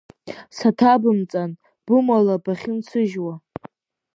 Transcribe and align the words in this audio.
Саҭабымҵан, 0.57 1.51
бымала 1.85 2.35
бахьынсыжьуа! 2.43 3.33